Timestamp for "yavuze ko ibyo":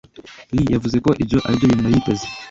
0.75-1.37